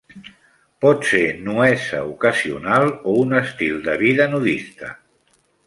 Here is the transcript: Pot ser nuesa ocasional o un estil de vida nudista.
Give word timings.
Pot 0.85 1.05
ser 1.09 1.19
nuesa 1.49 1.99
ocasional 2.15 2.89
o 3.13 3.15
un 3.27 3.39
estil 3.43 3.79
de 3.91 3.97
vida 4.03 4.31
nudista. 4.35 4.93